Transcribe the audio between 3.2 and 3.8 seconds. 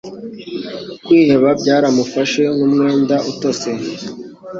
utose